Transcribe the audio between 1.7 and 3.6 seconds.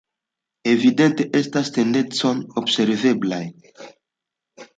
tendencoj observeblaj.